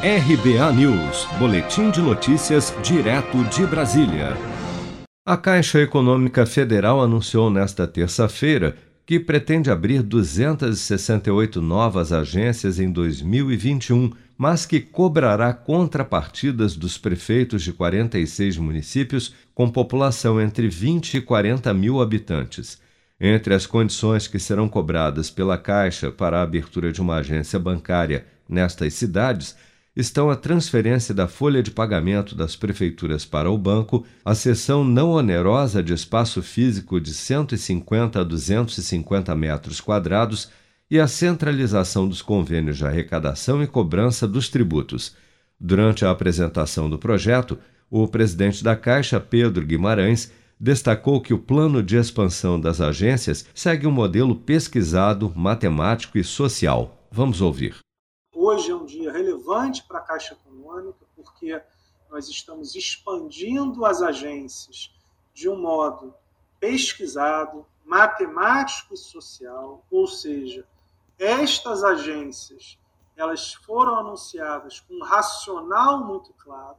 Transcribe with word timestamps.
RBA 0.00 0.72
News, 0.74 1.26
Boletim 1.40 1.90
de 1.90 2.00
Notícias, 2.00 2.72
direto 2.84 3.42
de 3.46 3.66
Brasília. 3.66 4.28
A 5.26 5.36
Caixa 5.36 5.80
Econômica 5.80 6.46
Federal 6.46 7.02
anunciou 7.02 7.50
nesta 7.50 7.84
terça-feira 7.84 8.76
que 9.04 9.18
pretende 9.18 9.72
abrir 9.72 10.04
268 10.04 11.60
novas 11.60 12.12
agências 12.12 12.78
em 12.78 12.92
2021, 12.92 14.12
mas 14.36 14.64
que 14.64 14.78
cobrará 14.78 15.52
contrapartidas 15.52 16.76
dos 16.76 16.96
prefeitos 16.96 17.64
de 17.64 17.72
46 17.72 18.56
municípios 18.56 19.34
com 19.52 19.68
população 19.68 20.40
entre 20.40 20.68
20 20.68 21.14
e 21.14 21.20
40 21.20 21.74
mil 21.74 22.00
habitantes. 22.00 22.80
Entre 23.20 23.52
as 23.52 23.66
condições 23.66 24.28
que 24.28 24.38
serão 24.38 24.68
cobradas 24.68 25.28
pela 25.28 25.58
Caixa 25.58 26.12
para 26.12 26.38
a 26.38 26.42
abertura 26.42 26.92
de 26.92 27.00
uma 27.00 27.16
agência 27.16 27.58
bancária 27.58 28.24
nestas 28.48 28.94
cidades 28.94 29.56
estão 29.98 30.30
a 30.30 30.36
transferência 30.36 31.12
da 31.12 31.26
folha 31.26 31.60
de 31.60 31.72
pagamento 31.72 32.36
das 32.36 32.54
prefeituras 32.54 33.24
para 33.24 33.50
o 33.50 33.58
banco, 33.58 34.06
a 34.24 34.32
cessão 34.32 34.84
não 34.84 35.10
onerosa 35.10 35.82
de 35.82 35.92
espaço 35.92 36.40
físico 36.40 37.00
de 37.00 37.12
150 37.12 38.20
a 38.20 38.22
250 38.22 39.34
metros 39.34 39.80
quadrados 39.80 40.50
e 40.88 41.00
a 41.00 41.08
centralização 41.08 42.08
dos 42.08 42.22
convênios 42.22 42.76
de 42.76 42.86
arrecadação 42.86 43.60
e 43.60 43.66
cobrança 43.66 44.28
dos 44.28 44.48
tributos. 44.48 45.16
Durante 45.58 46.04
a 46.04 46.12
apresentação 46.12 46.88
do 46.88 46.96
projeto, 46.96 47.58
o 47.90 48.06
presidente 48.06 48.62
da 48.62 48.76
Caixa, 48.76 49.18
Pedro 49.18 49.66
Guimarães, 49.66 50.30
destacou 50.60 51.20
que 51.20 51.34
o 51.34 51.38
plano 51.38 51.82
de 51.82 51.96
expansão 51.96 52.60
das 52.60 52.80
agências 52.80 53.44
segue 53.52 53.84
um 53.84 53.90
modelo 53.90 54.36
pesquisado, 54.36 55.32
matemático 55.34 56.16
e 56.16 56.22
social. 56.22 57.08
Vamos 57.10 57.40
ouvir. 57.40 57.87
Hoje 58.50 58.70
é 58.70 58.74
um 58.74 58.86
dia 58.86 59.12
relevante 59.12 59.84
para 59.84 59.98
a 59.98 60.02
Caixa 60.02 60.32
Econômica, 60.32 61.04
porque 61.14 61.62
nós 62.08 62.30
estamos 62.30 62.74
expandindo 62.74 63.84
as 63.84 64.00
agências 64.00 64.90
de 65.34 65.50
um 65.50 65.60
modo 65.60 66.14
pesquisado, 66.58 67.66
matemático 67.84 68.94
e 68.94 68.96
social, 68.96 69.84
ou 69.90 70.06
seja, 70.06 70.66
estas 71.18 71.84
agências 71.84 72.78
elas 73.14 73.52
foram 73.52 73.96
anunciadas 73.96 74.80
com 74.80 74.94
um 74.94 75.04
racional 75.04 76.02
muito 76.02 76.32
claro. 76.32 76.78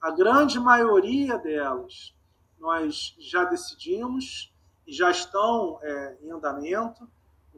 A 0.00 0.10
grande 0.10 0.58
maioria 0.58 1.38
delas 1.38 2.12
nós 2.58 3.14
já 3.20 3.44
decidimos 3.44 4.52
e 4.84 4.92
já 4.92 5.12
estão 5.12 5.78
é, 5.80 6.18
em 6.22 6.32
andamento 6.32 7.08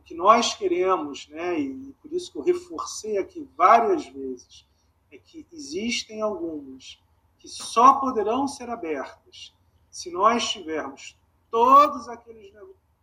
o 0.01 0.03
que 0.03 0.15
nós 0.15 0.55
queremos, 0.55 1.29
né, 1.29 1.61
e 1.61 1.95
por 2.01 2.11
isso 2.13 2.33
que 2.33 2.39
eu 2.39 2.43
reforcei 2.43 3.19
aqui 3.19 3.47
várias 3.57 4.07
vezes, 4.07 4.67
é 5.13 5.19
que 5.19 5.47
existem 5.53 6.23
algumas 6.23 6.99
que 7.39 7.49
só 7.49 7.95
poderão 7.95 8.49
ser 8.49 8.71
abertas 8.71 9.55
se 9.91 10.11
nós 10.11 10.51
tivermos 10.51 11.17
todos 11.51 12.09
aqueles, 12.09 12.53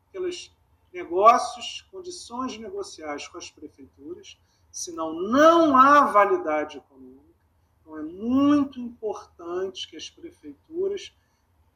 aqueles 0.07 0.51
negócios, 0.91 1.85
condições 1.91 2.57
negociais 2.57 3.27
com 3.27 3.37
as 3.37 3.51
prefeituras, 3.51 4.39
senão 4.71 5.13
não 5.13 5.77
há 5.77 6.05
validade 6.05 6.77
econômica. 6.77 7.17
Então 7.81 7.97
é 7.97 8.03
muito 8.03 8.79
importante 8.79 9.87
que 9.87 9.97
as 9.97 10.09
prefeituras 10.09 11.13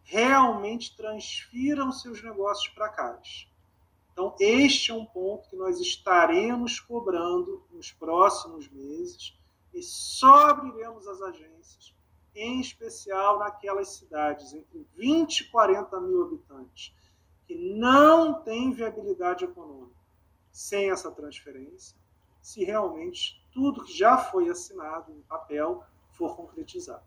realmente 0.04 0.96
transfiram 0.96 1.92
seus 1.92 2.24
negócios 2.24 2.70
para 2.70 2.90
cá. 2.90 3.20
Então, 4.12 4.36
este 4.40 4.92
é 4.92 4.94
um 4.94 5.06
ponto 5.06 5.50
que 5.50 5.56
nós 5.56 5.80
estaremos 5.80 6.80
cobrando 6.80 7.64
nos 7.72 7.92
próximos 7.92 8.70
meses 8.70 9.38
e 9.74 9.82
só 9.82 10.50
abriremos 10.50 11.08
as 11.08 11.22
agências, 11.22 11.96
em 12.36 12.60
especial 12.60 13.40
naquelas 13.40 13.90
cidades 13.90 14.54
entre 14.54 14.86
20 14.98 15.40
e 15.40 15.44
40 15.46 16.00
mil 16.02 16.24
habitantes, 16.24 16.94
que 17.46 17.56
não 17.56 18.42
têm 18.42 18.72
viabilidade 18.72 19.46
econômica 19.46 20.02
sem 20.52 20.92
essa 20.92 21.10
transferência, 21.10 21.96
se 22.42 22.64
realmente 22.64 23.42
tudo 23.54 23.84
que 23.84 23.98
já 23.98 24.18
foi 24.18 24.50
assinado 24.50 25.12
em 25.12 25.22
papel 25.22 25.84
for 26.12 26.36
concretizado. 26.36 27.04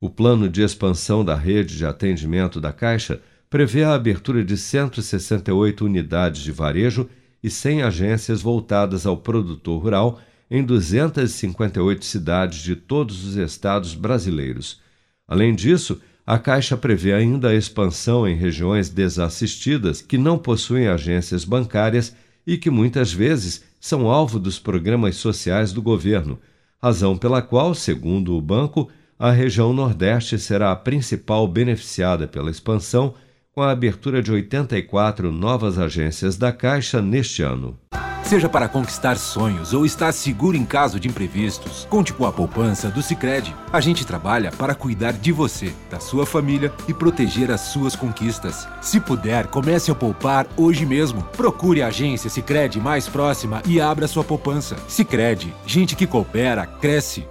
O 0.00 0.08
plano 0.08 0.48
de 0.48 0.62
expansão 0.62 1.24
da 1.24 1.34
rede 1.34 1.76
de 1.76 1.84
atendimento 1.84 2.60
da 2.60 2.72
Caixa 2.72 3.22
prevê 3.50 3.82
a 3.82 3.94
abertura 3.94 4.44
de 4.44 4.56
168 4.56 5.84
unidades 5.84 6.40
de 6.40 6.52
varejo 6.52 7.10
e 7.42 7.50
100 7.50 7.82
agências 7.82 8.40
voltadas 8.40 9.04
ao 9.04 9.16
produtor 9.16 9.82
rural 9.82 10.20
em 10.48 10.62
258 10.62 12.04
cidades 12.04 12.60
de 12.60 12.76
todos 12.76 13.24
os 13.24 13.36
estados 13.36 13.94
brasileiros. 13.94 14.80
Além 15.26 15.54
disso, 15.54 16.00
a 16.24 16.38
Caixa 16.38 16.76
prevê 16.76 17.12
ainda 17.12 17.48
a 17.48 17.54
expansão 17.54 18.26
em 18.26 18.36
regiões 18.36 18.88
desassistidas 18.88 20.00
que 20.00 20.16
não 20.16 20.38
possuem 20.38 20.86
agências 20.86 21.44
bancárias 21.44 22.14
e 22.46 22.56
que 22.56 22.70
muitas 22.70 23.12
vezes 23.12 23.64
são 23.80 24.08
alvo 24.08 24.38
dos 24.38 24.58
programas 24.58 25.16
sociais 25.16 25.72
do 25.72 25.82
governo, 25.82 26.38
razão 26.80 27.16
pela 27.16 27.42
qual, 27.42 27.74
segundo 27.74 28.36
o 28.36 28.40
banco, 28.40 28.88
a 29.18 29.30
região 29.32 29.72
Nordeste 29.72 30.38
será 30.38 30.70
a 30.70 30.76
principal 30.76 31.48
beneficiada 31.48 32.28
pela 32.28 32.50
expansão 32.50 33.14
com 33.52 33.62
a 33.62 33.70
abertura 33.70 34.22
de 34.22 34.30
84 34.30 35.32
novas 35.32 35.78
agências 35.78 36.36
da 36.36 36.52
Caixa 36.52 37.02
neste 37.02 37.42
ano. 37.42 37.78
Seja 38.22 38.48
para 38.48 38.68
conquistar 38.68 39.16
sonhos 39.16 39.74
ou 39.74 39.84
estar 39.84 40.12
seguro 40.12 40.56
em 40.56 40.64
caso 40.64 41.00
de 41.00 41.08
imprevistos, 41.08 41.84
conte 41.90 42.12
com 42.12 42.24
a 42.24 42.32
poupança 42.32 42.88
do 42.88 43.02
Sicredi. 43.02 43.52
A 43.72 43.80
gente 43.80 44.06
trabalha 44.06 44.52
para 44.52 44.72
cuidar 44.72 45.12
de 45.12 45.32
você, 45.32 45.72
da 45.90 45.98
sua 45.98 46.24
família 46.24 46.72
e 46.86 46.94
proteger 46.94 47.50
as 47.50 47.62
suas 47.62 47.96
conquistas. 47.96 48.68
Se 48.80 49.00
puder, 49.00 49.48
comece 49.48 49.90
a 49.90 49.96
poupar 49.96 50.46
hoje 50.56 50.86
mesmo. 50.86 51.24
Procure 51.36 51.82
a 51.82 51.88
agência 51.88 52.30
Sicredi 52.30 52.78
mais 52.78 53.08
próxima 53.08 53.62
e 53.66 53.80
abra 53.80 54.06
sua 54.06 54.22
poupança. 54.22 54.76
Sicredi, 54.86 55.52
gente 55.66 55.96
que 55.96 56.06
coopera 56.06 56.66
cresce. 56.66 57.26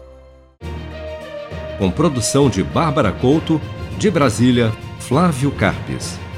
Com 1.77 1.89
produção 1.89 2.49
de 2.49 2.61
Bárbara 2.61 3.13
Couto, 3.13 3.61
de 3.97 4.11
Brasília, 4.11 4.73
Flávio 5.09 5.49
Carpes. 5.49 6.28